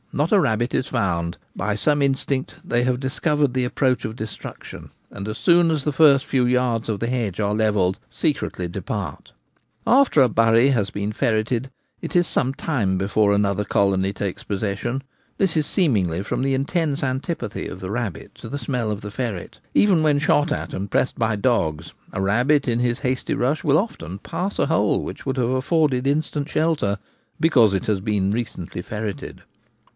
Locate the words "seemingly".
15.67-16.23